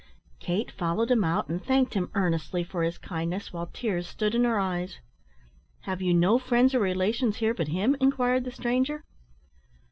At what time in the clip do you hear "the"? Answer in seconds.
8.43-8.51